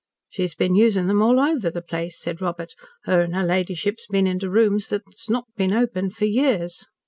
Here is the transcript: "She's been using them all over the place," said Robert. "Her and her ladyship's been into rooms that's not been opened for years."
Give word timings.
"She's 0.29 0.55
been 0.55 0.73
using 0.73 1.05
them 1.05 1.21
all 1.21 1.39
over 1.39 1.69
the 1.69 1.83
place," 1.83 2.19
said 2.19 2.41
Robert. 2.41 2.73
"Her 3.03 3.21
and 3.21 3.35
her 3.35 3.43
ladyship's 3.45 4.07
been 4.09 4.25
into 4.25 4.49
rooms 4.49 4.89
that's 4.89 5.29
not 5.29 5.45
been 5.55 5.73
opened 5.73 6.15
for 6.15 6.25
years." 6.25 6.87